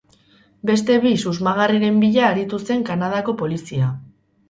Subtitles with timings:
[0.69, 3.97] Beste bi susmagarriren bila aritu zen Kanadako Polizia.